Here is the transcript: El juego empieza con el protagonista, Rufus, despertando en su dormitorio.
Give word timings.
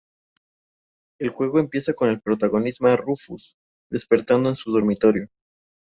El 1.19 1.29
juego 1.29 1.59
empieza 1.59 1.93
con 1.93 2.09
el 2.09 2.19
protagonista, 2.21 2.95
Rufus, 2.97 3.55
despertando 3.91 4.49
en 4.49 4.55
su 4.55 4.71
dormitorio. 4.71 5.29